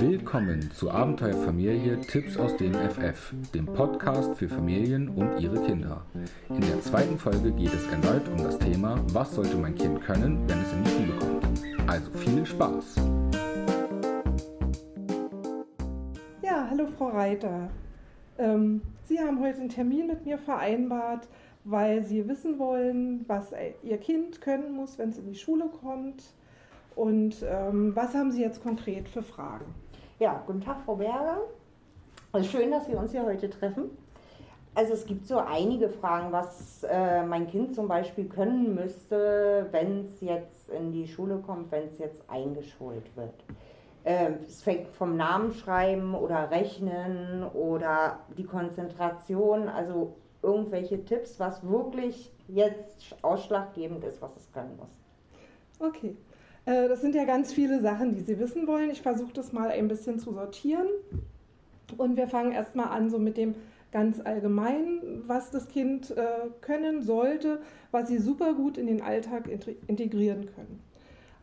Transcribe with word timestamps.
Willkommen 0.00 0.68
zu 0.72 0.90
Abenteuerfamilie 0.90 2.00
Tipps 2.00 2.36
aus 2.36 2.56
dem 2.56 2.74
FF, 2.74 3.32
dem 3.54 3.66
Podcast 3.66 4.34
für 4.34 4.48
Familien 4.48 5.10
und 5.10 5.38
ihre 5.38 5.64
Kinder. 5.64 6.04
In 6.48 6.60
der 6.60 6.80
zweiten 6.80 7.16
Folge 7.16 7.52
geht 7.52 7.72
es 7.72 7.86
erneut 7.86 8.28
um 8.28 8.38
das 8.38 8.58
Thema, 8.58 8.98
was 9.12 9.32
sollte 9.32 9.56
mein 9.56 9.76
Kind 9.76 10.00
können, 10.00 10.42
wenn 10.48 10.58
es 10.60 10.72
in 10.72 10.82
die 10.82 10.90
Schule 10.90 11.12
kommt. 11.20 11.46
Also 11.88 12.10
viel 12.10 12.44
Spaß! 12.46 12.96
Ja, 16.42 16.66
hallo 16.68 16.88
Frau 16.98 17.10
Reiter. 17.10 17.70
Ähm, 18.38 18.82
Sie 19.04 19.20
haben 19.20 19.38
heute 19.38 19.60
einen 19.60 19.68
Termin 19.68 20.08
mit 20.08 20.24
mir 20.24 20.38
vereinbart, 20.38 21.28
weil 21.64 22.04
Sie 22.04 22.28
wissen 22.28 22.58
wollen, 22.58 23.24
was 23.28 23.52
Ihr 23.82 23.98
Kind 23.98 24.40
können 24.40 24.72
muss, 24.72 24.98
wenn 24.98 25.10
es 25.10 25.18
in 25.18 25.26
die 25.26 25.38
Schule 25.38 25.66
kommt. 25.66 26.22
Und 26.94 27.36
ähm, 27.48 27.94
was 27.96 28.14
haben 28.14 28.32
Sie 28.32 28.42
jetzt 28.42 28.62
konkret 28.62 29.08
für 29.08 29.22
Fragen? 29.22 29.66
Ja, 30.18 30.42
guten 30.46 30.60
Tag, 30.60 30.80
Frau 30.84 30.96
Berger. 30.96 31.38
Also 32.32 32.48
schön, 32.48 32.70
dass 32.70 32.88
wir 32.88 32.98
uns 32.98 33.12
hier 33.12 33.24
heute 33.24 33.48
treffen. 33.48 33.90
Also 34.74 34.94
es 34.94 35.04
gibt 35.04 35.26
so 35.26 35.38
einige 35.38 35.90
Fragen, 35.90 36.32
was 36.32 36.82
äh, 36.84 37.22
mein 37.24 37.46
Kind 37.46 37.74
zum 37.74 37.88
Beispiel 37.88 38.24
können 38.24 38.74
müsste, 38.74 39.66
wenn 39.70 40.06
es 40.06 40.20
jetzt 40.22 40.70
in 40.70 40.92
die 40.92 41.06
Schule 41.06 41.38
kommt, 41.38 41.70
wenn 41.70 41.88
es 41.88 41.98
jetzt 41.98 42.22
eingeschult 42.28 43.14
wird. 43.14 43.34
Ähm, 44.04 44.36
es 44.46 44.62
fängt 44.62 44.88
vom 44.94 45.16
Namen 45.16 45.52
schreiben 45.52 46.14
oder 46.14 46.50
Rechnen 46.50 47.44
oder 47.52 48.20
die 48.38 48.44
Konzentration, 48.44 49.68
also 49.68 50.16
irgendwelche 50.42 51.04
Tipps, 51.04 51.38
was 51.38 51.66
wirklich 51.68 52.30
jetzt 52.48 53.14
ausschlaggebend 53.22 54.04
ist, 54.04 54.20
was 54.20 54.36
es 54.36 54.50
können 54.52 54.76
muss. 54.76 54.90
Okay. 55.78 56.16
Äh, 56.64 56.88
das 56.88 57.00
sind 57.00 57.14
ja 57.14 57.24
ganz 57.24 57.52
viele 57.52 57.80
Sachen, 57.80 58.14
die 58.14 58.22
Sie 58.22 58.38
wissen 58.38 58.66
wollen. 58.66 58.90
Ich 58.90 59.02
versuche 59.02 59.32
das 59.32 59.52
mal 59.52 59.70
ein 59.70 59.88
bisschen 59.88 60.18
zu 60.18 60.32
sortieren. 60.32 60.86
Und 61.96 62.16
wir 62.16 62.28
fangen 62.28 62.52
erstmal 62.52 62.88
an 62.88 63.10
so 63.10 63.18
mit 63.18 63.36
dem 63.36 63.54
ganz 63.90 64.20
allgemeinen, 64.24 65.24
was 65.26 65.50
das 65.50 65.68
Kind 65.68 66.10
äh, 66.12 66.24
können 66.62 67.02
sollte, 67.02 67.60
was 67.90 68.08
Sie 68.08 68.18
super 68.18 68.54
gut 68.54 68.78
in 68.78 68.86
den 68.86 69.02
Alltag 69.02 69.48
integrieren 69.86 70.46
können. 70.54 70.80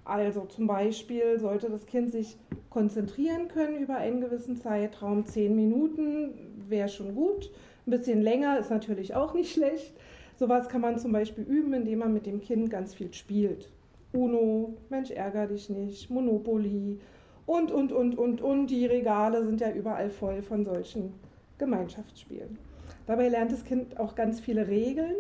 Also 0.04 0.46
zum 0.46 0.66
Beispiel 0.66 1.40
sollte 1.40 1.70
das 1.70 1.86
Kind 1.86 2.12
sich 2.12 2.36
konzentrieren 2.72 3.48
können 3.48 3.78
über 3.78 3.98
einen 3.98 4.22
gewissen 4.22 4.58
Zeitraum. 4.58 5.28
Zehn 5.28 5.56
Minuten 5.56 6.34
wäre 6.68 6.90
schon 6.90 7.14
gut. 7.14 7.52
Ein 7.90 7.98
bisschen 7.98 8.22
länger 8.22 8.60
ist 8.60 8.70
natürlich 8.70 9.16
auch 9.16 9.34
nicht 9.34 9.52
schlecht. 9.56 9.96
Sowas 10.38 10.70
kann 10.70 10.80
man 10.80 11.00
zum 11.00 11.12
Beispiel 11.12 11.44
üben, 11.44 11.74
indem 11.74 11.98
man 11.98 12.14
mit 12.14 12.28
dem 12.28 12.40
Kind 12.40 12.70
ganz 12.70 12.94
viel 12.94 13.12
spielt. 13.16 13.68
Uno, 14.14 14.76
Mensch, 14.90 15.10
ärger 15.10 15.48
dich 15.48 15.72
nicht, 15.72 16.08
Monopoly 16.12 17.00
und, 17.48 17.72
und, 17.72 17.92
und, 17.92 18.16
und, 18.16 18.42
und. 18.42 18.68
Die 18.68 18.86
Regale 18.86 19.44
sind 19.44 19.60
ja 19.60 19.72
überall 19.72 20.12
voll 20.12 20.44
von 20.44 20.66
solchen 20.66 21.16
Gemeinschaftsspielen. 21.58 22.60
Dabei 23.08 23.28
lernt 23.28 23.54
das 23.54 23.66
Kind 23.66 24.00
auch 24.00 24.14
ganz 24.14 24.40
viele 24.40 24.68
Regeln, 24.68 25.16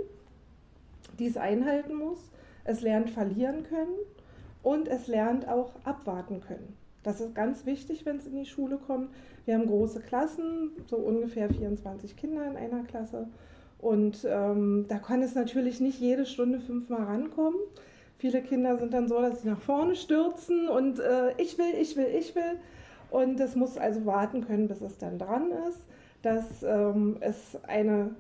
die 1.17 1.25
es 1.25 1.37
einhalten 1.37 1.95
muss. 1.95 2.19
Es 2.65 2.81
lernt 2.81 3.09
verlieren 3.09 3.63
können 3.63 3.97
und 4.61 4.87
es 4.87 5.07
lernt 5.07 5.49
auch 5.49 5.71
abwarten 5.85 6.39
können. 6.39 6.77
Das 7.03 7.21
ist 7.21 7.33
ganz 7.33 7.65
wichtig, 7.65 8.05
wenn 8.05 8.17
es 8.17 8.27
in 8.27 8.35
die 8.35 8.45
Schule 8.45 8.77
kommt. 8.77 9.09
Wir 9.45 9.55
haben 9.55 9.67
große 9.67 10.01
Klassen, 10.01 10.71
so 10.87 10.97
ungefähr 10.97 11.49
24 11.49 12.15
Kinder 12.15 12.45
in 12.45 12.57
einer 12.57 12.83
Klasse. 12.83 13.27
Und 13.79 14.27
ähm, 14.29 14.85
da 14.89 14.99
kann 14.99 15.21
es 15.21 15.35
natürlich 15.35 15.79
nicht 15.79 15.99
jede 15.99 16.25
Stunde 16.25 16.59
fünfmal 16.59 17.03
rankommen. 17.03 17.59
Viele 18.17 18.41
Kinder 18.41 18.77
sind 18.77 18.93
dann 18.93 19.07
so, 19.07 19.21
dass 19.21 19.41
sie 19.41 19.47
nach 19.47 19.61
vorne 19.61 19.95
stürzen 19.95 20.67
und 20.67 20.99
äh, 20.99 21.31
ich 21.37 21.57
will, 21.57 21.73
ich 21.79 21.95
will, 21.95 22.07
ich 22.07 22.35
will. 22.35 22.59
Und 23.09 23.39
es 23.39 23.55
muss 23.55 23.77
also 23.77 24.05
warten 24.05 24.45
können, 24.45 24.67
bis 24.67 24.81
es 24.81 24.97
dann 24.97 25.17
dran 25.17 25.51
ist. 25.69 25.79
Das 26.21 26.61
ähm, 26.63 27.17
ist 27.21 27.57
eine 27.67 28.15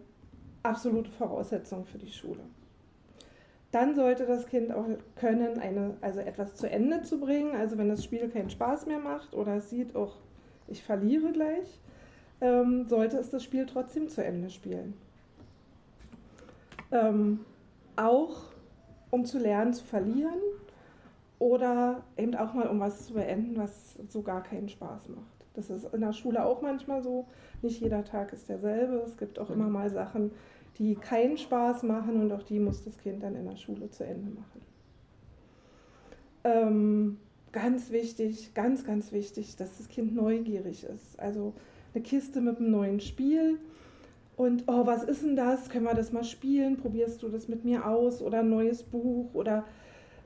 absolute 0.63 1.11
Voraussetzung 1.11 1.85
für 1.85 1.97
die 1.97 2.11
Schule. 2.11 2.39
Dann 3.71 3.95
sollte 3.95 4.25
das 4.25 4.47
Kind 4.47 4.71
auch 4.71 4.85
können, 5.15 5.59
eine, 5.59 5.95
also 6.01 6.19
etwas 6.19 6.55
zu 6.55 6.69
Ende 6.69 7.03
zu 7.03 7.19
bringen. 7.19 7.55
Also 7.55 7.77
wenn 7.77 7.89
das 7.89 8.03
Spiel 8.03 8.27
keinen 8.29 8.49
Spaß 8.49 8.87
mehr 8.87 8.99
macht 8.99 9.33
oder 9.33 9.57
es 9.57 9.69
sieht, 9.69 9.95
auch 9.95 10.15
ich 10.67 10.83
verliere 10.83 11.31
gleich, 11.31 11.79
ähm, 12.41 12.85
sollte 12.85 13.17
es 13.17 13.29
das 13.29 13.43
Spiel 13.43 13.65
trotzdem 13.65 14.09
zu 14.09 14.23
Ende 14.23 14.49
spielen. 14.49 14.95
Ähm, 16.91 17.41
auch 17.95 18.43
um 19.11 19.25
zu 19.25 19.39
lernen 19.39 19.73
zu 19.73 19.83
verlieren 19.85 20.39
oder 21.37 22.03
eben 22.17 22.35
auch 22.35 22.53
mal 22.53 22.67
um 22.67 22.79
was 22.79 23.07
zu 23.07 23.13
beenden, 23.13 23.57
was 23.57 23.95
so 24.09 24.21
gar 24.21 24.43
keinen 24.43 24.69
Spaß 24.69 25.09
macht. 25.09 25.39
Das 25.53 25.69
ist 25.69 25.93
in 25.93 26.01
der 26.01 26.13
Schule 26.13 26.45
auch 26.45 26.61
manchmal 26.61 27.01
so. 27.01 27.27
Nicht 27.61 27.81
jeder 27.81 28.05
Tag 28.05 28.31
ist 28.33 28.47
derselbe. 28.49 29.03
Es 29.05 29.17
gibt 29.17 29.39
auch 29.39 29.49
immer 29.49 29.67
mal 29.67 29.89
Sachen, 29.89 30.31
die 30.77 30.95
keinen 30.95 31.37
Spaß 31.37 31.83
machen 31.83 32.21
und 32.21 32.31
auch 32.31 32.43
die 32.43 32.59
muss 32.59 32.83
das 32.83 32.97
Kind 32.97 33.23
dann 33.23 33.35
in 33.35 33.45
der 33.45 33.57
Schule 33.57 33.89
zu 33.89 34.05
Ende 34.05 34.29
machen. 34.29 34.61
Ähm, 36.43 37.17
ganz 37.51 37.91
wichtig, 37.91 38.53
ganz, 38.53 38.85
ganz 38.85 39.11
wichtig, 39.11 39.55
dass 39.57 39.77
das 39.77 39.89
Kind 39.89 40.15
neugierig 40.15 40.83
ist. 40.83 41.19
Also 41.19 41.53
eine 41.93 42.03
Kiste 42.03 42.39
mit 42.39 42.57
einem 42.57 42.71
neuen 42.71 42.99
Spiel 42.99 43.59
und 44.39 44.63
oh, 44.67 44.85
was 44.85 45.03
ist 45.03 45.21
denn 45.21 45.35
das? 45.35 45.67
Können 45.67 45.83
wir 45.83 45.93
das 45.93 46.13
mal 46.13 46.23
spielen? 46.23 46.77
Probierst 46.77 47.21
du 47.23 47.27
das 47.27 47.49
mit 47.49 47.65
mir 47.65 47.85
aus? 47.85 48.21
Oder 48.21 48.39
ein 48.39 48.49
neues 48.49 48.83
Buch? 48.83 49.33
Oder 49.33 49.65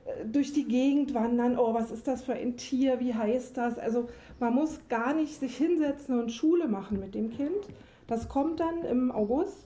äh, 0.06 0.28
durch 0.28 0.54
die 0.54 0.66
Gegend 0.66 1.16
wandern? 1.16 1.58
Oh, 1.58 1.74
was 1.74 1.90
ist 1.90 2.08
das 2.08 2.22
für 2.22 2.34
ein 2.34 2.56
Tier? 2.56 3.00
Wie 3.00 3.16
heißt 3.16 3.58
das? 3.58 3.80
Also 3.80 4.08
man 4.40 4.54
muss 4.54 4.82
gar 4.88 5.16
nicht 5.16 5.40
sich 5.40 5.58
hinsetzen 5.58 6.20
und 6.20 6.32
Schule 6.32 6.68
machen 6.68 7.00
mit 7.00 7.16
dem 7.16 7.32
Kind. 7.32 7.58
Das 8.06 8.30
kommt 8.30 8.60
dann 8.60 8.86
im 8.86 9.12
August. 9.12 9.58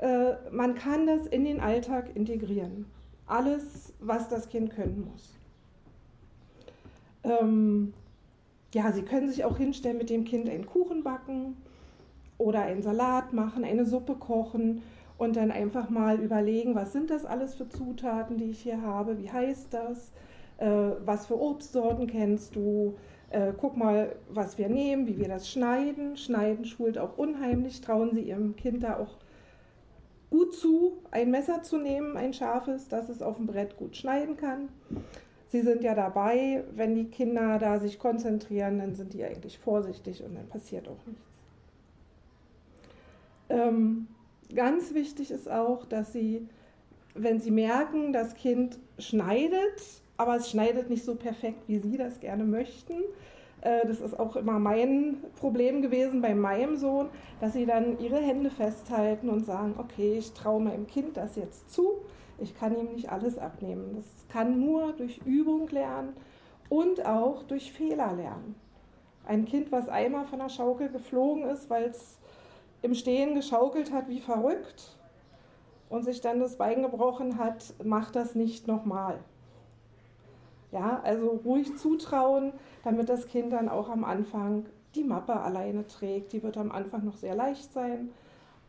Äh, 0.00 0.32
man 0.50 0.74
kann 0.74 1.06
das 1.06 1.26
in 1.26 1.44
den 1.44 1.60
Alltag 1.60 2.10
integrieren. 2.14 2.86
Alles, 3.26 3.92
was 4.00 4.28
das 4.28 4.48
Kind 4.48 4.70
können 4.70 5.08
muss. 5.12 5.34
Ähm, 7.22 7.92
ja, 8.72 8.92
Sie 8.92 9.02
können 9.02 9.28
sich 9.28 9.44
auch 9.44 9.58
hinstellen 9.58 9.98
mit 9.98 10.08
dem 10.08 10.24
Kind 10.24 10.48
einen 10.48 10.66
Kuchen 10.66 11.02
backen 11.02 11.56
oder 12.38 12.62
einen 12.62 12.82
Salat 12.82 13.34
machen, 13.34 13.62
eine 13.62 13.84
Suppe 13.84 14.14
kochen 14.14 14.82
und 15.18 15.36
dann 15.36 15.50
einfach 15.50 15.90
mal 15.90 16.18
überlegen, 16.18 16.74
was 16.74 16.92
sind 16.92 17.10
das 17.10 17.26
alles 17.26 17.54
für 17.54 17.68
Zutaten, 17.68 18.38
die 18.38 18.50
ich 18.50 18.60
hier 18.60 18.80
habe, 18.80 19.18
wie 19.18 19.30
heißt 19.30 19.68
das, 19.74 20.12
äh, 20.56 20.92
was 21.04 21.26
für 21.26 21.38
Obstsorten 21.38 22.06
kennst 22.06 22.56
du, 22.56 22.96
äh, 23.28 23.52
guck 23.54 23.76
mal, 23.76 24.16
was 24.30 24.56
wir 24.56 24.70
nehmen, 24.70 25.06
wie 25.06 25.18
wir 25.18 25.28
das 25.28 25.50
schneiden. 25.50 26.16
Schneiden 26.16 26.64
schult 26.64 26.96
auch 26.96 27.18
unheimlich, 27.18 27.82
trauen 27.82 28.14
Sie 28.14 28.22
Ihrem 28.22 28.56
Kind 28.56 28.82
da 28.82 28.96
auch 28.98 29.18
gut 30.30 30.54
zu, 30.54 30.98
ein 31.10 31.30
Messer 31.30 31.62
zu 31.62 31.76
nehmen, 31.76 32.16
ein 32.16 32.32
scharfes, 32.32 32.88
dass 32.88 33.08
es 33.08 33.20
auf 33.20 33.36
dem 33.36 33.46
Brett 33.46 33.76
gut 33.76 33.96
schneiden 33.96 34.36
kann. 34.36 34.68
Sie 35.48 35.62
sind 35.62 35.82
ja 35.82 35.94
dabei, 35.94 36.62
wenn 36.74 36.94
die 36.94 37.06
Kinder 37.06 37.58
da 37.58 37.80
sich 37.80 37.98
konzentrieren, 37.98 38.78
dann 38.78 38.94
sind 38.94 39.12
die 39.12 39.24
eigentlich 39.24 39.58
vorsichtig 39.58 40.22
und 40.22 40.36
dann 40.36 40.46
passiert 40.48 40.86
auch 40.86 41.04
nichts. 41.06 41.22
Ähm, 43.48 44.06
ganz 44.54 44.94
wichtig 44.94 45.32
ist 45.32 45.50
auch, 45.50 45.84
dass 45.84 46.12
Sie, 46.12 46.46
wenn 47.14 47.40
Sie 47.40 47.50
merken, 47.50 48.12
das 48.12 48.34
Kind 48.36 48.78
schneidet, 49.00 49.82
aber 50.16 50.36
es 50.36 50.48
schneidet 50.50 50.88
nicht 50.88 51.04
so 51.04 51.16
perfekt, 51.16 51.64
wie 51.66 51.80
Sie 51.80 51.96
das 51.96 52.20
gerne 52.20 52.44
möchten, 52.44 52.94
das 53.62 54.00
ist 54.00 54.18
auch 54.18 54.36
immer 54.36 54.58
mein 54.58 55.18
Problem 55.38 55.82
gewesen 55.82 56.22
bei 56.22 56.34
meinem 56.34 56.76
Sohn, 56.76 57.08
dass 57.40 57.52
sie 57.52 57.66
dann 57.66 57.98
ihre 57.98 58.18
Hände 58.18 58.50
festhalten 58.50 59.28
und 59.28 59.44
sagen, 59.44 59.74
okay, 59.78 60.16
ich 60.18 60.32
traue 60.32 60.62
meinem 60.62 60.86
Kind 60.86 61.16
das 61.16 61.36
jetzt 61.36 61.70
zu, 61.70 62.00
ich 62.38 62.54
kann 62.54 62.76
ihm 62.76 62.94
nicht 62.94 63.10
alles 63.12 63.38
abnehmen. 63.38 63.96
Das 63.96 64.04
kann 64.32 64.58
nur 64.58 64.92
durch 64.94 65.18
Übung 65.26 65.68
lernen 65.68 66.14
und 66.70 67.04
auch 67.04 67.42
durch 67.42 67.72
Fehler 67.72 68.14
lernen. 68.14 68.54
Ein 69.26 69.44
Kind, 69.44 69.70
was 69.70 69.88
einmal 69.88 70.24
von 70.24 70.38
der 70.38 70.48
Schaukel 70.48 70.88
geflogen 70.88 71.44
ist, 71.44 71.68
weil 71.68 71.84
es 71.84 72.18
im 72.82 72.94
Stehen 72.94 73.34
geschaukelt 73.34 73.92
hat 73.92 74.08
wie 74.08 74.20
verrückt 74.20 74.96
und 75.90 76.04
sich 76.04 76.22
dann 76.22 76.40
das 76.40 76.56
Bein 76.56 76.82
gebrochen 76.82 77.36
hat, 77.36 77.74
macht 77.84 78.16
das 78.16 78.34
nicht 78.34 78.66
nochmal. 78.66 79.18
Ja, 80.72 81.00
also 81.02 81.40
ruhig 81.44 81.76
zutrauen, 81.76 82.52
damit 82.84 83.08
das 83.08 83.26
Kind 83.26 83.52
dann 83.52 83.68
auch 83.68 83.88
am 83.88 84.04
Anfang 84.04 84.66
die 84.94 85.04
Mappe 85.04 85.34
alleine 85.34 85.86
trägt. 85.86 86.32
Die 86.32 86.42
wird 86.42 86.56
am 86.56 86.72
Anfang 86.72 87.04
noch 87.04 87.16
sehr 87.16 87.34
leicht 87.34 87.72
sein, 87.72 88.10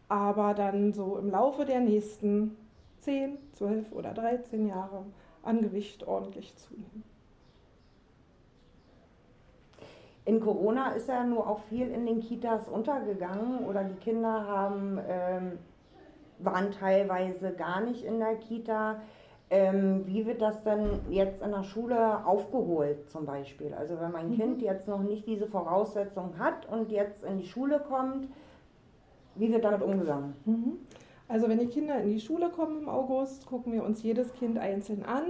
aber 0.08 0.54
dann 0.54 0.94
so 0.94 1.18
im 1.18 1.30
Laufe 1.30 1.66
der 1.66 1.80
nächsten 1.80 2.58
10, 3.00 3.38
12 3.54 3.92
oder 3.92 4.14
13 4.14 4.68
Jahre 4.68 5.06
an 5.44 5.62
Gewicht 5.62 6.08
ordentlich 6.08 6.56
zunehmen. 6.58 7.04
In 10.24 10.40
Corona 10.40 10.92
ist 10.92 11.08
ja 11.08 11.24
nur 11.24 11.48
auch 11.48 11.62
viel 11.64 11.90
in 11.90 12.06
den 12.06 12.22
Kitas 12.22 12.68
untergegangen 12.68 13.66
oder 13.66 13.84
die 13.84 13.96
Kinder 13.96 14.46
haben, 14.48 15.00
ähm, 15.08 15.58
waren 16.38 16.72
teilweise 16.72 17.54
gar 17.54 17.82
nicht 17.82 18.04
in 18.04 18.20
der 18.20 18.36
Kita. 18.36 19.02
Ähm, 19.54 20.08
wie 20.08 20.26
wird 20.26 20.42
das 20.42 20.64
denn 20.64 21.02
jetzt 21.10 21.42
in 21.42 21.52
der 21.52 21.64
Schule 21.64 22.26
aufgeholt 22.26 23.10
zum 23.10 23.26
Beispiel? 23.26 23.74
Also 23.74 24.00
wenn 24.00 24.14
mein 24.14 24.30
mhm. 24.30 24.38
Kind 24.38 24.62
jetzt 24.62 24.88
noch 24.88 25.04
nicht 25.04 25.28
diese 25.28 25.46
Voraussetzung 25.46 26.40
hat 26.40 26.72
und 26.72 26.90
jetzt 26.90 27.26
in 27.26 27.38
die 27.38 27.46
Schule 27.46 27.82
kommt, 27.82 28.30
wie 29.36 29.52
wird 29.52 29.66
damit 29.66 29.82
umgegangen? 29.82 30.36
Mhm. 30.46 30.78
Also 31.28 31.50
wenn 31.50 31.60
die 31.60 31.68
Kinder 31.68 32.00
in 32.00 32.12
die 32.12 32.22
Schule 32.22 32.50
kommen 32.50 32.84
im 32.84 32.88
August, 32.88 33.46
gucken 33.46 33.74
wir 33.74 33.84
uns 33.84 34.02
jedes 34.04 34.34
Kind 34.36 34.58
einzeln 34.58 35.04
an. 35.04 35.24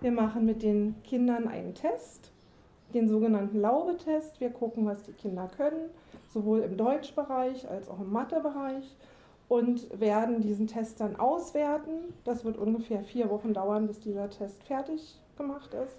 Wir 0.00 0.12
machen 0.12 0.44
mit 0.44 0.62
den 0.62 0.94
Kindern 1.02 1.48
einen 1.48 1.74
Test, 1.74 2.30
den 2.94 3.08
sogenannten 3.08 3.60
Laube-Test. 3.60 4.40
Wir 4.40 4.50
gucken, 4.50 4.86
was 4.86 5.02
die 5.02 5.12
Kinder 5.12 5.50
können, 5.56 5.90
sowohl 6.32 6.60
im 6.60 6.76
Deutschbereich 6.76 7.68
als 7.68 7.88
auch 7.88 8.00
im 8.00 8.12
Mathebereich 8.12 8.94
und 9.48 10.00
werden 10.00 10.40
diesen 10.40 10.66
Test 10.66 11.00
dann 11.00 11.16
auswerten. 11.16 12.14
Das 12.24 12.44
wird 12.44 12.56
ungefähr 12.56 13.02
vier 13.02 13.30
Wochen 13.30 13.54
dauern, 13.54 13.86
bis 13.86 14.00
dieser 14.00 14.30
Test 14.30 14.62
fertig 14.64 15.20
gemacht 15.36 15.74
ist. 15.74 15.96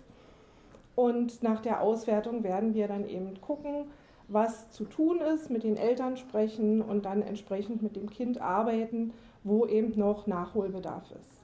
Und 0.96 1.44
nach 1.44 1.62
der 1.62 1.82
Auswertung 1.82 2.44
werden 2.44 2.74
wir 2.74 2.88
dann 2.88 3.08
eben 3.08 3.40
gucken, 3.42 3.88
was 4.28 4.72
zu 4.72 4.86
tun 4.86 5.20
ist, 5.20 5.50
mit 5.50 5.64
den 5.64 5.78
Eltern 5.78 6.18
sprechen 6.18 6.82
und 6.82 7.06
dann 7.06 7.22
entsprechend 7.22 7.84
mit 7.84 7.96
dem 7.96 8.10
Kind 8.10 8.42
arbeiten, 8.42 9.14
wo 9.44 9.66
eben 9.66 9.98
noch 10.00 10.26
Nachholbedarf 10.26 11.12
ist. 11.12 11.36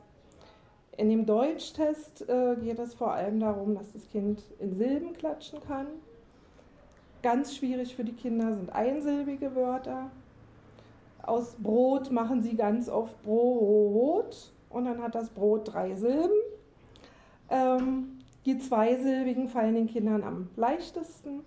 In 0.97 1.09
dem 1.09 1.25
Deutschtest 1.25 2.27
äh, 2.27 2.55
geht 2.55 2.79
es 2.79 2.93
vor 2.93 3.13
allem 3.13 3.39
darum, 3.39 3.75
dass 3.75 3.91
das 3.93 4.07
Kind 4.09 4.43
in 4.59 4.73
Silben 4.75 5.13
klatschen 5.13 5.59
kann. 5.67 5.87
Ganz 7.21 7.55
schwierig 7.55 7.95
für 7.95 8.03
die 8.03 8.13
Kinder 8.13 8.55
sind 8.55 8.71
einsilbige 8.73 9.55
Wörter. 9.55 10.09
Aus 11.23 11.55
Brot 11.59 12.11
machen 12.11 12.41
sie 12.41 12.55
ganz 12.55 12.89
oft 12.89 13.21
Brot 13.23 14.51
und 14.69 14.85
dann 14.85 15.01
hat 15.01 15.15
das 15.15 15.29
Brot 15.29 15.73
drei 15.73 15.95
Silben. 15.95 16.37
Ähm, 17.49 18.19
die 18.45 18.57
zweisilbigen 18.57 19.49
fallen 19.49 19.75
den 19.75 19.87
Kindern 19.87 20.23
am 20.23 20.49
leichtesten. 20.55 21.41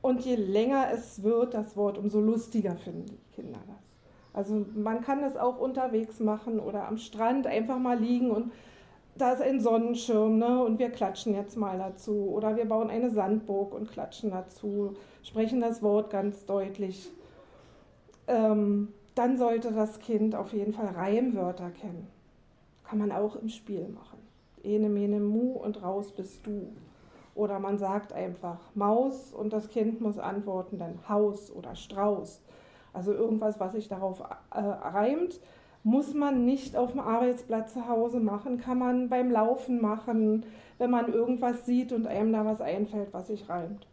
Und 0.00 0.20
je 0.20 0.36
länger 0.36 0.88
es 0.92 1.22
wird, 1.22 1.54
das 1.54 1.76
Wort, 1.76 1.96
umso 1.96 2.20
lustiger 2.20 2.76
finden 2.76 3.06
die 3.06 3.34
Kinder 3.34 3.58
das. 3.66 3.76
Also 4.34 4.66
man 4.74 5.00
kann 5.00 5.22
es 5.22 5.36
auch 5.36 5.58
unterwegs 5.58 6.20
machen 6.20 6.60
oder 6.60 6.88
am 6.88 6.98
Strand 6.98 7.46
einfach 7.46 7.78
mal 7.78 7.98
liegen 7.98 8.30
und 8.30 8.52
da 9.16 9.32
ist 9.32 9.40
ein 9.40 9.60
Sonnenschirm 9.60 10.38
ne, 10.38 10.62
und 10.62 10.78
wir 10.78 10.90
klatschen 10.90 11.34
jetzt 11.34 11.56
mal 11.56 11.78
dazu. 11.78 12.28
Oder 12.30 12.56
wir 12.56 12.64
bauen 12.64 12.90
eine 12.90 13.10
Sandburg 13.10 13.72
und 13.72 13.90
klatschen 13.90 14.30
dazu, 14.30 14.94
sprechen 15.22 15.60
das 15.60 15.82
Wort 15.82 16.10
ganz 16.10 16.44
deutlich 16.46 17.10
ähm, 18.26 18.88
dann 19.14 19.36
sollte 19.36 19.72
das 19.72 20.00
Kind 20.00 20.34
auf 20.34 20.52
jeden 20.52 20.72
Fall 20.72 20.86
Reimwörter 20.86 21.70
kennen. 21.70 22.08
Kann 22.84 22.98
man 22.98 23.12
auch 23.12 23.36
im 23.36 23.48
Spiel 23.48 23.88
machen. 23.88 24.18
Ene, 24.62 24.88
mene, 24.88 25.20
mu 25.20 25.52
und 25.52 25.82
raus 25.82 26.12
bist 26.12 26.46
du. 26.46 26.72
Oder 27.34 27.58
man 27.58 27.78
sagt 27.78 28.12
einfach 28.12 28.58
Maus 28.74 29.32
und 29.32 29.52
das 29.52 29.68
Kind 29.68 30.00
muss 30.00 30.18
antworten 30.18 30.78
dann 30.78 31.08
Haus 31.08 31.50
oder 31.50 31.74
Strauß. 31.74 32.40
Also 32.92 33.12
irgendwas, 33.12 33.58
was 33.58 33.72
sich 33.72 33.88
darauf 33.88 34.20
äh, 34.20 34.60
reimt, 34.60 35.40
muss 35.82 36.14
man 36.14 36.44
nicht 36.44 36.76
auf 36.76 36.92
dem 36.92 37.00
Arbeitsplatz 37.00 37.74
zu 37.74 37.88
Hause 37.88 38.20
machen, 38.20 38.58
kann 38.58 38.78
man 38.78 39.08
beim 39.08 39.30
Laufen 39.30 39.82
machen, 39.82 40.46
wenn 40.78 40.90
man 40.90 41.12
irgendwas 41.12 41.66
sieht 41.66 41.92
und 41.92 42.06
einem 42.06 42.32
da 42.32 42.44
was 42.46 42.60
einfällt, 42.60 43.12
was 43.12 43.26
sich 43.26 43.48
reimt. 43.48 43.86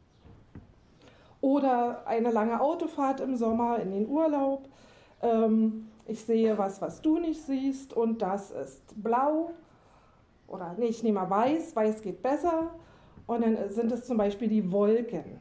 Oder 1.41 2.05
eine 2.07 2.31
lange 2.31 2.61
Autofahrt 2.61 3.19
im 3.19 3.35
Sommer 3.35 3.79
in 3.79 3.91
den 3.91 4.07
Urlaub. 4.07 4.69
Ähm, 5.21 5.87
ich 6.05 6.23
sehe 6.23 6.57
was, 6.57 6.81
was 6.81 7.01
du 7.01 7.17
nicht 7.19 7.41
siehst 7.41 7.93
und 7.93 8.21
das 8.21 8.51
ist 8.51 9.01
blau. 9.01 9.51
Oder 10.47 10.75
nee, 10.77 10.87
ich 10.87 11.03
nehme 11.03 11.19
mal 11.21 11.29
weiß, 11.29 11.75
weiß 11.75 12.01
geht 12.01 12.21
besser. 12.21 12.71
Und 13.25 13.41
dann 13.41 13.69
sind 13.69 13.91
es 13.91 14.05
zum 14.05 14.17
Beispiel 14.17 14.49
die 14.49 14.71
Wolken. 14.71 15.39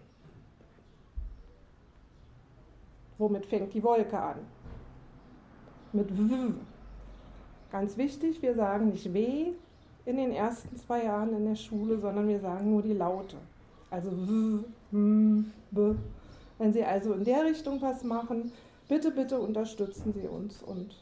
Womit 3.18 3.44
fängt 3.44 3.74
die 3.74 3.82
Wolke 3.82 4.18
an? 4.18 4.36
Mit 5.92 6.16
W. 6.16 6.52
Ganz 7.70 7.96
wichtig, 7.96 8.40
wir 8.40 8.54
sagen 8.54 8.88
nicht 8.90 9.12
W 9.12 9.52
in 10.06 10.16
den 10.16 10.32
ersten 10.32 10.74
zwei 10.76 11.04
Jahren 11.04 11.34
in 11.34 11.44
der 11.44 11.56
Schule, 11.56 11.98
sondern 11.98 12.28
wir 12.28 12.40
sagen 12.40 12.70
nur 12.70 12.82
die 12.82 12.94
Laute. 12.94 13.36
Also 13.90 14.10
W. 14.10 14.64
Wenn 14.92 16.72
Sie 16.72 16.84
also 16.84 17.12
in 17.14 17.24
der 17.24 17.44
Richtung 17.44 17.80
was 17.80 18.02
machen, 18.04 18.52
bitte, 18.88 19.10
bitte 19.10 19.38
unterstützen 19.38 20.12
Sie 20.12 20.26
uns 20.26 20.62
und 20.62 20.94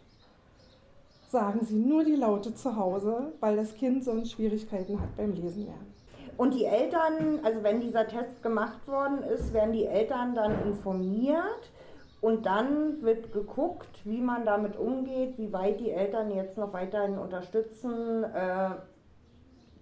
sagen 1.30 1.60
Sie 1.62 1.76
nur 1.76 2.04
die 2.04 2.16
Laute 2.16 2.54
zu 2.54 2.76
Hause, 2.76 3.32
weil 3.40 3.56
das 3.56 3.74
Kind 3.74 4.04
sonst 4.04 4.32
Schwierigkeiten 4.32 5.00
hat 5.00 5.16
beim 5.16 5.32
Lesen 5.34 5.66
lernen. 5.66 5.94
Und 6.36 6.54
die 6.54 6.64
Eltern, 6.64 7.40
also 7.42 7.62
wenn 7.64 7.80
dieser 7.80 8.06
Test 8.06 8.42
gemacht 8.42 8.86
worden 8.86 9.22
ist, 9.24 9.52
werden 9.52 9.72
die 9.72 9.86
Eltern 9.86 10.34
dann 10.34 10.62
informiert 10.66 11.72
und 12.20 12.46
dann 12.46 13.02
wird 13.02 13.32
geguckt, 13.32 14.00
wie 14.04 14.20
man 14.20 14.44
damit 14.44 14.76
umgeht, 14.76 15.36
wie 15.36 15.52
weit 15.52 15.80
die 15.80 15.90
Eltern 15.90 16.30
jetzt 16.30 16.56
noch 16.56 16.72
weiterhin 16.72 17.18
unterstützen, 17.18 18.22
äh, 18.24 18.70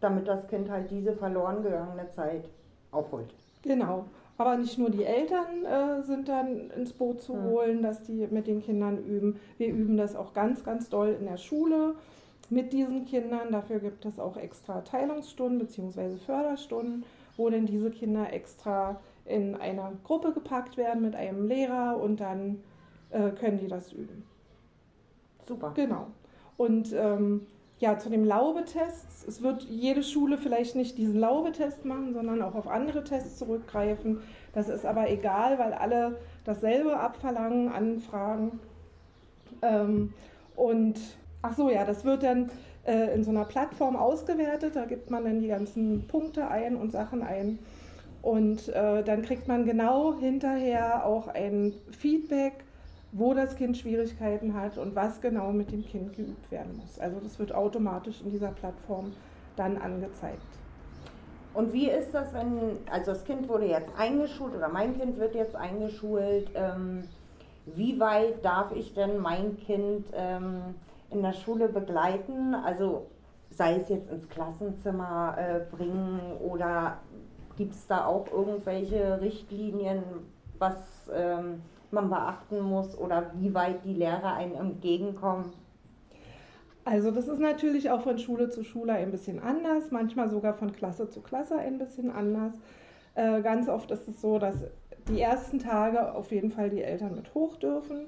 damit 0.01 0.27
das 0.29 0.47
Kind 0.49 0.71
halt 0.71 0.91
diese 0.91 1.13
verloren 1.13 1.63
gegangene 1.63 2.09
Zeit 2.09 2.49
aufholt. 2.91 3.35
Genau. 3.67 4.07
Aber 4.39 4.57
nicht 4.57 4.79
nur 4.79 4.91
die 4.91 5.05
Eltern 5.05 5.65
äh, 5.65 6.03
sind 6.03 6.29
dann 6.29 6.71
ins 6.71 6.93
Boot 6.93 7.23
zu 7.23 7.43
holen, 7.43 7.83
dass 7.83 8.03
die 8.03 8.27
mit 8.31 8.47
den 8.47 8.63
Kindern 8.63 9.03
üben. 9.05 9.41
Wir 9.57 9.69
üben 9.69 9.97
das 9.97 10.15
auch 10.15 10.35
ganz, 10.35 10.63
ganz 10.63 10.91
doll 10.91 11.17
in 11.19 11.27
der 11.27 11.39
Schule 11.39 11.95
mit 12.51 12.73
diesen 12.73 13.07
Kindern. 13.07 13.51
Dafür 13.51 13.79
gibt 13.79 14.05
es 14.05 14.19
auch 14.21 14.37
extra 14.37 14.83
Teilungsstunden 14.83 15.59
bzw. 15.59 16.17
Förderstunden, 16.19 17.05
wo 17.37 17.49
denn 17.49 17.65
diese 17.65 17.91
Kinder 17.91 18.33
extra 18.33 19.01
in 19.25 19.55
eine 19.55 19.93
Gruppe 20.05 20.33
gepackt 20.33 20.77
werden 20.77 21.03
mit 21.03 21.17
einem 21.17 21.47
Lehrer 21.47 21.99
und 22.01 22.21
dann 22.21 22.63
äh, 23.11 23.31
können 23.31 23.59
die 23.59 23.69
das 23.69 23.93
üben. 23.93 24.25
Super. 25.47 25.73
Genau. 25.75 26.09
Und 26.59 26.93
ähm, 26.93 27.47
ja, 27.79 27.99
zu 27.99 28.09
dem 28.09 28.25
Laubetest. 28.25 29.29
Es 29.29 29.43
wird 29.43 29.63
jede 29.65 30.03
Schule 30.03 30.39
vielleicht 30.39 30.77
nicht 30.77 30.97
diesen 30.97 31.19
Laubetest 31.21 31.85
machen, 31.85 32.15
sondern 32.15 32.41
auch 32.43 32.55
auf 32.55 32.69
andere 32.69 33.05
Tests 33.05 33.39
zurückgreifen. 33.39 34.21
Das 34.55 34.69
ist 34.69 34.87
aber 34.87 35.11
egal, 35.11 35.59
weil 35.59 35.75
alle 35.75 36.19
dasselbe 36.45 36.99
abverlangen, 36.99 37.71
anfragen. 37.71 38.61
Ähm, 39.61 40.15
und 40.55 40.99
ach 41.43 41.55
so, 41.55 41.71
ja, 41.71 41.85
das 41.85 42.05
wird 42.05 42.23
dann 42.23 42.51
äh, 42.87 43.15
in 43.15 43.25
so 43.25 43.31
einer 43.31 43.45
Plattform 43.45 43.97
ausgewertet. 43.97 44.75
Da 44.77 44.87
gibt 44.87 45.11
man 45.11 45.25
dann 45.25 45.41
die 45.41 45.49
ganzen 45.49 46.07
Punkte 46.07 46.49
ein 46.49 46.77
und 46.77 46.93
Sachen 46.93 47.23
ein. 47.23 47.59
Und 48.23 48.69
äh, 48.71 49.05
dann 49.05 49.23
kriegt 49.23 49.49
man 49.49 49.67
genau 49.67 50.19
hinterher 50.19 51.05
auch 51.05 51.29
ein 51.29 51.75
Feedback 51.91 52.65
wo 53.13 53.35
das 53.35 53.57
Kind 53.57 53.77
Schwierigkeiten 53.77 54.55
hat 54.55 54.79
und 54.79 54.95
was 54.95 55.21
genau 55.21 55.53
mit 55.53 55.73
dem 55.73 55.85
Kind 55.85 56.15
geübt 56.15 56.51
werden 56.51 56.77
muss. 56.77 56.99
Also 56.99 57.19
das 57.21 57.39
wird 57.39 57.55
automatisch 57.55 58.21
in 58.21 58.31
dieser 58.31 58.51
Plattform 58.51 59.13
dann 59.57 59.79
angezeigt. 59.79 60.43
Und 61.55 61.73
wie 61.73 61.89
ist 61.89 62.13
das, 62.13 62.35
wenn, 62.35 62.79
also 62.91 63.13
das 63.13 63.25
Kind 63.25 63.49
wurde 63.49 63.67
jetzt 63.67 63.91
eingeschult 63.97 64.55
oder 64.55 64.69
mein 64.69 64.99
Kind 64.99 65.19
wird 65.19 65.35
jetzt 65.35 65.57
eingeschult, 65.57 66.51
ähm, 66.55 67.05
wie 67.65 67.99
weit 67.99 68.45
darf 68.45 68.73
ich 68.73 68.93
denn 68.93 69.19
mein 69.19 69.57
Kind 69.57 70.07
ähm, 70.15 70.75
in 71.11 71.23
der 71.23 71.33
Schule 71.33 71.69
begleiten? 71.69 72.55
Also 72.55 73.07
sei 73.51 73.77
es 73.77 73.89
jetzt 73.89 74.11
ins 74.11 74.29
Klassenzimmer 74.29 75.37
äh, 75.39 75.75
bringen 75.75 76.21
oder 76.47 76.99
gibt 77.57 77.75
es 77.75 77.87
da 77.87 78.05
auch 78.05 78.27
irgendwelche 78.31 79.21
Richtlinien, 79.21 80.03
was... 80.59 81.11
Ähm, 81.15 81.63
man 81.93 82.09
beachten 82.11 82.61
muss 82.61 82.97
oder 82.97 83.33
wie 83.37 83.55
weit 83.55 83.85
die 83.85 83.95
Lehrer 83.95 84.35
einem 84.35 84.55
entgegenkommen? 84.55 85.53
Also 86.85 87.11
das 87.11 87.27
ist 87.27 87.41
natürlich 87.41 87.91
auch 87.91 88.03
von 88.03 88.19
Schule 88.19 88.49
zu 88.49 88.63
Schule 88.63 88.93
ein 88.93 89.11
bisschen 89.11 89.41
anders, 89.41 89.91
manchmal 89.91 90.31
sogar 90.31 90.55
von 90.55 90.73
Klasse 90.73 91.11
zu 91.11 91.21
Klasse 91.21 91.57
ein 91.59 91.79
bisschen 91.79 92.11
anders. 92.11 92.53
Äh, 93.17 93.43
ganz 93.43 93.69
oft 93.69 93.91
ist 93.91 94.07
es 94.07 94.21
so, 94.21 94.39
dass 94.39 94.55
die 95.09 95.21
ersten 95.21 95.59
Tage 95.59 96.15
auf 96.15 96.31
jeden 96.31 96.51
Fall 96.51 96.71
die 96.71 96.83
Eltern 96.83 97.15
mit 97.15 97.35
hoch 97.35 97.57
dürfen 97.57 98.07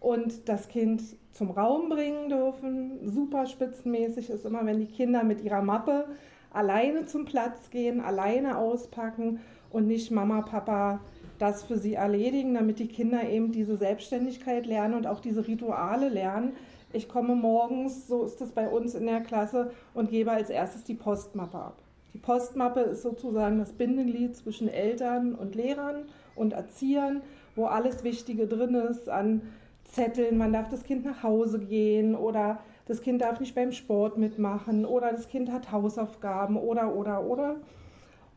und 0.00 0.48
das 0.48 0.68
Kind 0.68 1.02
zum 1.32 1.50
Raum 1.50 1.88
bringen 1.88 2.28
dürfen. 2.28 3.08
Super 3.08 3.46
spitzenmäßig 3.46 4.30
ist 4.30 4.44
immer, 4.44 4.66
wenn 4.66 4.80
die 4.80 4.86
Kinder 4.86 5.22
mit 5.22 5.42
ihrer 5.42 5.62
Mappe 5.62 6.06
alleine 6.52 7.06
zum 7.06 7.24
Platz 7.24 7.70
gehen, 7.70 8.00
alleine 8.00 8.58
auspacken 8.58 9.40
und 9.70 9.86
nicht 9.86 10.10
Mama, 10.10 10.42
Papa 10.42 11.00
das 11.42 11.64
für 11.64 11.76
sie 11.76 11.94
erledigen, 11.94 12.54
damit 12.54 12.78
die 12.78 12.86
Kinder 12.86 13.28
eben 13.28 13.50
diese 13.50 13.76
Selbstständigkeit 13.76 14.64
lernen 14.64 14.94
und 14.94 15.08
auch 15.08 15.18
diese 15.18 15.46
Rituale 15.46 16.08
lernen. 16.08 16.52
Ich 16.92 17.08
komme 17.08 17.34
morgens, 17.34 18.06
so 18.06 18.22
ist 18.22 18.40
es 18.40 18.50
bei 18.52 18.68
uns 18.68 18.94
in 18.94 19.06
der 19.06 19.22
Klasse, 19.22 19.72
und 19.92 20.10
gebe 20.10 20.30
als 20.30 20.50
erstes 20.50 20.84
die 20.84 20.94
Postmappe 20.94 21.58
ab. 21.58 21.78
Die 22.14 22.18
Postmappe 22.18 22.80
ist 22.80 23.02
sozusagen 23.02 23.58
das 23.58 23.72
Bindeglied 23.72 24.36
zwischen 24.36 24.68
Eltern 24.68 25.34
und 25.34 25.56
Lehrern 25.56 26.04
und 26.36 26.52
Erziehern, 26.52 27.22
wo 27.56 27.64
alles 27.64 28.04
Wichtige 28.04 28.46
drin 28.46 28.74
ist 28.74 29.08
an 29.08 29.42
Zetteln, 29.84 30.38
man 30.38 30.52
darf 30.52 30.68
das 30.68 30.84
Kind 30.84 31.04
nach 31.04 31.24
Hause 31.24 31.58
gehen 31.58 32.14
oder 32.14 32.60
das 32.86 33.02
Kind 33.02 33.20
darf 33.20 33.40
nicht 33.40 33.54
beim 33.54 33.72
Sport 33.72 34.16
mitmachen 34.16 34.84
oder 34.84 35.10
das 35.10 35.28
Kind 35.28 35.50
hat 35.50 35.72
Hausaufgaben 35.72 36.56
oder, 36.56 36.94
oder, 36.94 37.24
oder. 37.24 37.56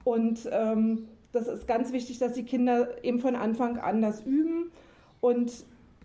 Und 0.04 0.50
ähm, 0.52 1.08
das 1.36 1.48
ist 1.48 1.68
ganz 1.68 1.92
wichtig, 1.92 2.18
dass 2.20 2.34
die 2.34 2.46
Kinder 2.46 3.04
eben 3.04 3.20
von 3.20 3.36
Anfang 3.36 3.78
an 3.78 4.02
das 4.02 4.22
üben 4.22 4.72
und 5.22 5.52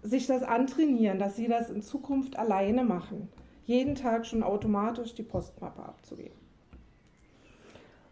sich 0.03 0.27
das 0.27 0.43
antrainieren, 0.43 1.19
dass 1.19 1.37
sie 1.37 1.47
das 1.47 1.71
in 1.71 1.83
Zukunft 1.83 2.39
alleine 2.39 2.85
machen. 2.85 3.29
Jeden 3.65 3.95
Tag 3.95 4.27
schon 4.27 4.43
automatisch 4.43 5.15
die 5.15 5.23
Postmappe 5.23 5.83
abzugeben. 5.83 6.41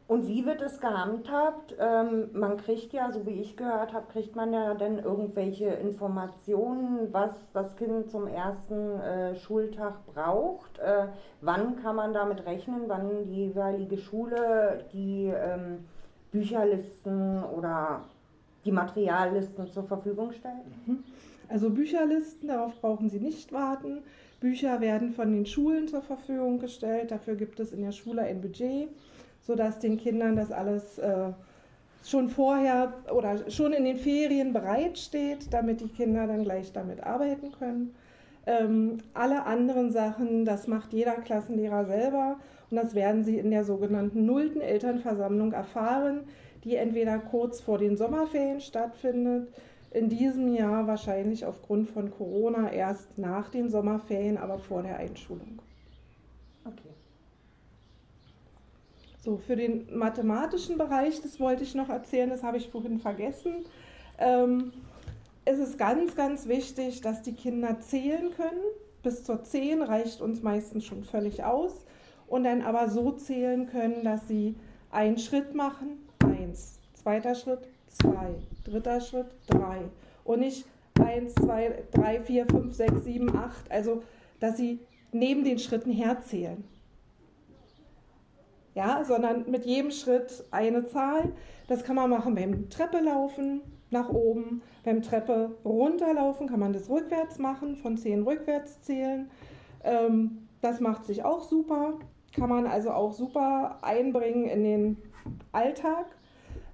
Und 0.06 0.26
wie 0.26 0.46
wird 0.46 0.62
es 0.62 0.80
gehandhabt? 0.80 1.76
Ähm, 1.78 2.30
man 2.32 2.56
kriegt 2.56 2.94
ja, 2.94 3.12
so 3.12 3.26
wie 3.26 3.42
ich 3.42 3.58
gehört 3.58 3.92
habe, 3.92 4.06
kriegt 4.10 4.34
man 4.34 4.54
ja 4.54 4.72
dann 4.72 4.98
irgendwelche 4.98 5.66
Informationen, 5.66 7.12
was 7.12 7.32
das 7.52 7.76
Kind 7.76 8.10
zum 8.10 8.26
ersten 8.26 8.98
äh, 9.00 9.36
Schultag 9.36 10.06
braucht. 10.06 10.78
Äh, 10.78 11.08
wann 11.42 11.76
kann 11.82 11.96
man 11.96 12.14
damit 12.14 12.46
rechnen, 12.46 12.84
wann 12.86 13.26
die 13.26 13.48
jeweilige 13.48 13.98
Schule 13.98 14.86
die 14.94 15.26
ähm, 15.26 15.84
Bücherlisten 16.32 17.42
oder 17.44 18.04
die 18.64 18.72
Materiallisten 18.72 19.70
zur 19.70 19.84
Verfügung 19.84 20.32
stellt? 20.32 20.86
Mhm. 20.86 21.04
Also 21.48 21.70
Bücherlisten, 21.70 22.48
darauf 22.48 22.78
brauchen 22.80 23.08
Sie 23.08 23.20
nicht 23.20 23.52
warten. 23.52 24.02
Bücher 24.40 24.80
werden 24.80 25.10
von 25.10 25.32
den 25.32 25.46
Schulen 25.46 25.88
zur 25.88 26.02
Verfügung 26.02 26.58
gestellt. 26.58 27.10
Dafür 27.10 27.34
gibt 27.34 27.58
es 27.60 27.72
in 27.72 27.82
der 27.82 27.92
Schule 27.92 28.22
ein 28.22 28.40
Budget 28.40 28.88
sodass 29.48 29.78
den 29.78 29.96
Kindern 29.96 30.36
das 30.36 30.52
alles 30.52 30.98
äh, 30.98 31.32
schon 32.04 32.28
vorher 32.28 32.92
oder 33.10 33.50
schon 33.50 33.72
in 33.72 33.84
den 33.84 33.96
Ferien 33.96 34.52
bereitsteht, 34.52 35.52
damit 35.52 35.80
die 35.80 35.88
Kinder 35.88 36.26
dann 36.26 36.44
gleich 36.44 36.70
damit 36.72 37.02
arbeiten 37.02 37.50
können. 37.52 37.94
Ähm, 38.46 38.98
alle 39.14 39.44
anderen 39.44 39.90
Sachen, 39.92 40.44
das 40.44 40.66
macht 40.66 40.92
jeder 40.92 41.12
Klassenlehrer 41.12 41.84
selber 41.84 42.36
und 42.70 42.76
das 42.76 42.94
werden 42.94 43.24
sie 43.24 43.38
in 43.38 43.50
der 43.50 43.64
sogenannten 43.64 44.24
nullten 44.26 44.60
Elternversammlung 44.60 45.52
erfahren, 45.52 46.22
die 46.64 46.76
entweder 46.76 47.18
kurz 47.18 47.60
vor 47.60 47.78
den 47.78 47.96
Sommerferien 47.96 48.60
stattfindet, 48.60 49.48
in 49.90 50.08
diesem 50.08 50.54
Jahr 50.54 50.86
wahrscheinlich 50.86 51.46
aufgrund 51.46 51.88
von 51.88 52.10
Corona 52.10 52.70
erst 52.70 53.16
nach 53.16 53.48
den 53.48 53.70
Sommerferien, 53.70 54.36
aber 54.36 54.58
vor 54.58 54.82
der 54.82 54.98
Einschulung. 54.98 55.62
Okay. 56.64 56.90
So, 59.20 59.38
für 59.38 59.56
den 59.56 59.86
mathematischen 59.96 60.78
Bereich, 60.78 61.20
das 61.22 61.40
wollte 61.40 61.62
ich 61.62 61.74
noch 61.74 61.88
erzählen, 61.88 62.30
das 62.30 62.42
habe 62.42 62.58
ich 62.58 62.68
vorhin 62.68 62.98
vergessen. 62.98 63.64
Ähm, 64.18 64.72
es 65.48 65.58
ist 65.58 65.78
ganz, 65.78 66.14
ganz 66.14 66.46
wichtig, 66.46 67.00
dass 67.00 67.22
die 67.22 67.32
Kinder 67.32 67.80
zählen 67.80 68.30
können. 68.36 68.60
Bis 69.02 69.24
zur 69.24 69.42
10 69.42 69.80
reicht 69.80 70.20
uns 70.20 70.42
meistens 70.42 70.84
schon 70.84 71.04
völlig 71.04 71.42
aus. 71.42 71.72
Und 72.26 72.44
dann 72.44 72.60
aber 72.60 72.90
so 72.90 73.12
zählen 73.12 73.66
können, 73.66 74.04
dass 74.04 74.28
sie 74.28 74.56
einen 74.90 75.16
Schritt 75.16 75.54
machen, 75.54 76.06
eins, 76.22 76.78
zweiter 76.92 77.34
Schritt, 77.34 77.60
zwei, 77.86 78.34
dritter 78.64 79.00
Schritt, 79.00 79.28
drei. 79.46 79.78
Und 80.22 80.40
nicht 80.40 80.66
eins, 81.00 81.34
zwei, 81.34 81.82
drei, 81.92 82.20
vier, 82.20 82.44
fünf, 82.44 82.74
sechs, 82.74 83.04
sieben, 83.04 83.34
acht. 83.34 83.70
Also, 83.70 84.02
dass 84.40 84.58
sie 84.58 84.80
neben 85.12 85.44
den 85.44 85.58
Schritten 85.58 85.92
herzählen 85.92 86.62
ja, 88.74 89.02
sondern 89.02 89.50
mit 89.50 89.66
jedem 89.66 89.90
Schritt 89.90 90.44
eine 90.52 90.86
Zahl. 90.86 91.32
Das 91.66 91.82
kann 91.82 91.96
man 91.96 92.10
machen 92.10 92.36
beim 92.36 92.70
Treppe 92.70 93.00
laufen 93.00 93.60
nach 93.90 94.10
oben, 94.10 94.62
beim 94.84 95.02
Treppe 95.02 95.56
runterlaufen 95.64 96.48
kann 96.48 96.60
man 96.60 96.72
das 96.72 96.90
rückwärts 96.90 97.38
machen, 97.38 97.76
von 97.76 97.96
10 97.96 98.22
rückwärts 98.22 98.82
zählen. 98.82 99.30
Ähm, 99.84 100.48
das 100.60 100.80
macht 100.80 101.04
sich 101.04 101.24
auch 101.24 101.42
super, 101.42 101.94
kann 102.34 102.48
man 102.48 102.66
also 102.66 102.90
auch 102.90 103.12
super 103.12 103.78
einbringen 103.82 104.46
in 104.46 104.64
den 104.64 104.96
Alltag. 105.52 106.06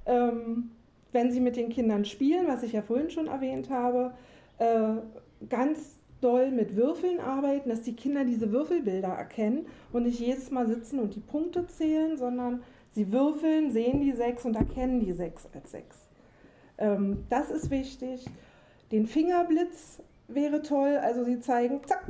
Ähm, 0.06 0.71
wenn 1.12 1.30
Sie 1.30 1.40
mit 1.40 1.56
den 1.56 1.68
Kindern 1.68 2.04
spielen, 2.04 2.49
was 2.49 2.62
ich 2.62 2.73
ja 2.73 2.83
vorhin 2.83 3.11
schon 3.11 3.28
erwähnt 3.28 3.71
habe, 3.71 4.14
äh, 4.59 4.97
ganz 5.49 5.97
doll 6.21 6.50
mit 6.50 6.75
Würfeln 6.75 7.21
arbeiten, 7.21 7.68
dass 7.68 7.83
die 7.83 7.94
Kinder 7.94 8.25
diese 8.25 8.50
Würfelbilder 8.50 9.09
erkennen 9.09 9.66
und 9.92 10.04
nicht 10.04 10.18
jedes 10.18 10.50
Mal 10.50 10.66
sitzen 10.66 10.99
und 10.99 11.14
die 11.14 11.21
Punkte 11.21 11.66
zählen, 11.66 12.16
sondern 12.16 12.62
sie 12.92 13.12
würfeln, 13.12 13.71
sehen 13.73 14.00
die 14.00 14.12
sechs 14.12 14.44
und 14.44 14.56
erkennen 14.56 15.00
die 15.00 15.12
sechs 15.12 15.47
als 15.54 15.71
sechs. 15.71 16.03
Ähm, 16.78 17.25
das 17.28 17.50
ist 17.50 17.71
wichtig. 17.71 18.25
Den 18.93 19.07
Fingerblitz 19.07 20.02
wäre 20.28 20.62
toll, 20.62 20.99
also 21.02 21.25
sie 21.25 21.40
zeigen, 21.40 21.81
zack, 21.87 22.04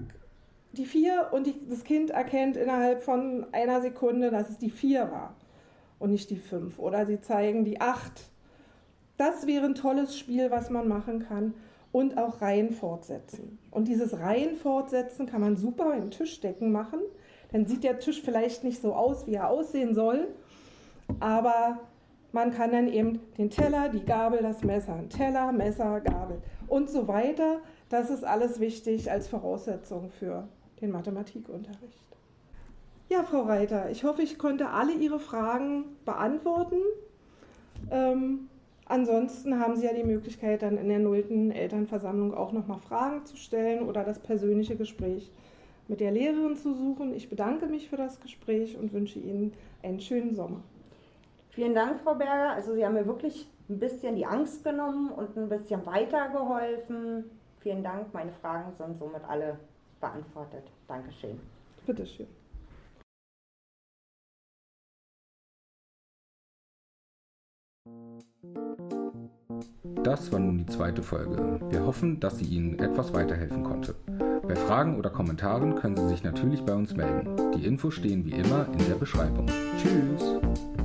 die 0.73 0.87
vier 0.87 1.29
und 1.33 1.47
die, 1.47 1.55
das 1.69 1.85
Kind 1.85 2.11
erkennt 2.11 2.57
innerhalb 2.57 3.03
von 3.03 3.47
einer 3.53 3.81
Sekunde, 3.81 4.31
dass 4.31 4.51
es 4.51 4.59
die 4.59 4.71
vier 4.71 5.11
war 5.11 5.35
und 5.99 6.11
nicht 6.11 6.31
die 6.31 6.37
fünf. 6.37 6.79
Oder 6.79 7.07
sie 7.07 7.21
zeigen 7.21 7.65
die 7.65 7.81
acht. 7.81 8.31
Das 9.17 9.47
wäre 9.47 9.67
ein 9.67 9.77
tolles 9.77 10.19
Spiel, 10.19 10.51
was 10.51 10.71
man 10.71 10.89
machen 10.89 11.21
kann 11.21 11.55
und 11.93 12.19
auch 12.19 12.41
Reihen 12.41 12.73
fortsetzen. 12.73 13.59
Und 13.71 13.87
dieses 13.87 14.19
Reihen 14.19 14.57
fortsetzen 14.57 15.27
kann 15.27 15.41
man 15.41 15.57
super 15.57 15.85
beim 15.85 16.11
Tischdecken 16.11 16.73
machen. 16.73 16.99
Dann 17.53 17.67
sieht 17.67 17.85
der 17.85 18.01
Tisch 18.01 18.21
vielleicht 18.21 18.65
nicht 18.65 18.83
so 18.83 18.95
aus, 18.95 19.29
wie 19.29 19.35
er 19.35 19.49
aussehen 19.49 19.95
soll, 19.95 20.27
aber 21.21 21.79
man 22.35 22.51
kann 22.51 22.73
dann 22.73 22.89
eben 22.89 23.21
den 23.39 23.49
Teller, 23.49 23.89
die 23.89 24.05
Gabel, 24.05 24.41
das 24.43 24.65
Messer, 24.65 25.09
Teller, 25.09 25.53
Messer, 25.53 26.01
Gabel 26.01 26.43
und 26.67 26.91
so 26.91 27.07
weiter. 27.07 27.61
Das 27.89 28.11
ist 28.11 28.25
alles 28.25 28.59
wichtig 28.59 29.09
als 29.09 29.29
Voraussetzung 29.29 30.11
für 30.11 30.49
den 30.81 30.91
Mathematikunterricht. 30.91 32.03
Ja, 33.09 33.23
Frau 33.23 33.43
Reiter, 33.43 33.89
ich 33.89 34.03
hoffe, 34.03 34.23
ich 34.23 34.37
konnte 34.37 34.71
alle 34.71 34.95
Ihre 34.95 35.21
Fragen 35.21 35.85
beantworten. 36.05 36.79
Ähm, 37.91 38.49
Ansonsten 38.87 39.61
haben 39.61 39.77
Sie 39.77 39.87
ja 39.87 39.95
die 39.95 40.05
Möglichkeit, 40.05 40.61
dann 40.61 40.77
in 40.77 40.91
der 40.91 40.99
nullten 40.99 41.51
Elternversammlung 41.51 42.35
auch 42.35 42.53
nochmal 42.53 42.81
Fragen 42.81 43.25
zu 43.25 43.35
stellen 43.35 43.89
oder 43.89 44.05
das 44.05 44.19
persönliche 44.19 44.77
Gespräch 44.77 45.33
mit 45.89 46.01
der 46.01 46.11
Lehrerin 46.11 46.55
zu 46.57 46.75
suchen. 46.75 47.15
Ich 47.15 47.31
bedanke 47.31 47.67
mich 47.67 47.89
für 47.89 47.97
das 47.97 48.21
Gespräch 48.21 48.77
und 48.77 48.93
wünsche 48.93 49.19
Ihnen 49.19 49.53
einen 49.83 50.01
schönen 50.01 50.35
Sommer. 50.35 50.61
Vielen 51.55 51.75
Dank, 51.75 52.01
Frau 52.01 52.17
Berger. 52.17 52.51
Also 52.51 52.75
Sie 52.75 52.85
haben 52.85 52.95
mir 52.95 53.07
wirklich 53.07 53.49
ein 53.69 53.79
bisschen 53.79 54.17
die 54.17 54.27
Angst 54.27 54.65
genommen 54.65 55.11
und 55.11 55.37
ein 55.37 55.49
bisschen 55.49 55.87
weitergeholfen. 55.87 57.31
Vielen 57.61 57.85
Dank. 57.85 58.13
Meine 58.13 58.33
Fragen 58.33 58.75
sind 58.75 58.99
somit 58.99 59.23
alle 59.29 59.59
beantwortet. 60.01 60.65
Dankeschön. 60.89 61.41
Bitteschön. 61.87 62.27
Das 70.03 70.33
war 70.33 70.41
nun 70.41 70.59
die 70.59 70.67
zweite 70.67 71.03
Folge. 71.03 71.61
Wir 71.71 71.87
hoffen, 71.87 72.19
dass 72.19 72.39
sie 72.39 72.47
Ihnen 72.47 72.81
etwas 72.81 73.15
weiterhelfen 73.15 73.63
konnte. 73.63 73.95
Bei 74.43 74.57
Fragen 74.57 74.99
oder 74.99 75.11
Kommentaren 75.11 75.77
können 75.77 75.97
Sie 75.97 76.09
sich 76.09 76.25
natürlich 76.25 76.65
bei 76.65 76.75
uns 76.75 76.95
melden. 76.95 77.53
Die 77.53 77.65
Infos 77.65 77.95
stehen 77.95 78.25
wie 78.25 78.33
immer 78.33 78.67
in 78.73 78.89
der 78.89 78.97
Beschreibung. 78.97 79.47
Tschüss! 79.79 80.84